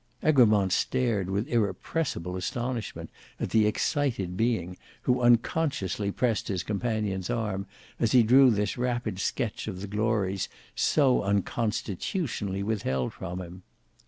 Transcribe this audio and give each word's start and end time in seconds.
Egremont 0.23 0.73
stared 0.73 1.29
with 1.29 1.47
irrepressible 1.47 2.35
astonishment 2.35 3.11
at 3.39 3.51
the 3.51 3.67
excited 3.67 4.35
being, 4.35 4.75
who 5.03 5.21
unconsciously 5.21 6.11
pressed 6.11 6.47
his 6.47 6.63
companion's 6.63 7.29
arm, 7.29 7.67
as 7.99 8.11
he 8.11 8.23
drew 8.23 8.49
this 8.49 8.79
rapid 8.79 9.19
sketch 9.19 9.67
of 9.67 9.79
the 9.79 9.85
glories 9.85 10.49
so 10.73 11.21
unconstitutionally 11.21 12.63
withheld 12.63 13.13
from 13.13 13.39
him. 13.43 13.61